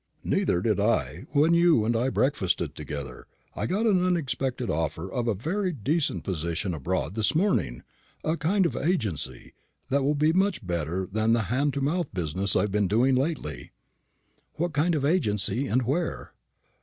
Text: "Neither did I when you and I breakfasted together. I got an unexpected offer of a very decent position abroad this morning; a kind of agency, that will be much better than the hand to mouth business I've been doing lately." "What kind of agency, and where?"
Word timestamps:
"Neither 0.23 0.61
did 0.63 0.79
I 0.79 1.27
when 1.29 1.53
you 1.53 1.85
and 1.85 1.95
I 1.95 2.09
breakfasted 2.09 2.73
together. 2.73 3.27
I 3.55 3.67
got 3.67 3.85
an 3.85 4.03
unexpected 4.03 4.67
offer 4.67 5.11
of 5.11 5.27
a 5.27 5.35
very 5.35 5.71
decent 5.73 6.23
position 6.23 6.73
abroad 6.73 7.13
this 7.13 7.35
morning; 7.35 7.83
a 8.23 8.35
kind 8.35 8.65
of 8.65 8.75
agency, 8.75 9.53
that 9.89 10.01
will 10.03 10.15
be 10.15 10.33
much 10.33 10.65
better 10.65 11.05
than 11.11 11.33
the 11.33 11.43
hand 11.53 11.75
to 11.75 11.81
mouth 11.81 12.11
business 12.15 12.55
I've 12.55 12.71
been 12.71 12.87
doing 12.87 13.13
lately." 13.13 13.73
"What 14.55 14.73
kind 14.73 14.95
of 14.95 15.05
agency, 15.05 15.67
and 15.67 15.83
where?" 15.83 16.33